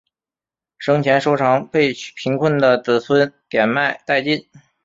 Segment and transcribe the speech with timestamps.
[0.79, 4.47] 生前收藏被贫困的子孙典卖殆尽。